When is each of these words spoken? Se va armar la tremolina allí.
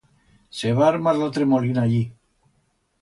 Se 0.59 0.71
va 0.79 0.87
armar 0.87 1.13
la 1.19 1.29
tremolina 1.37 1.83
allí. 1.85 2.01